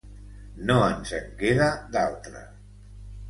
[0.69, 1.67] No ens en queda
[1.97, 2.41] d’altre.